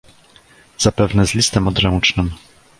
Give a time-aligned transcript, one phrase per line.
[0.77, 2.31] Zapewne z listem odręcznym?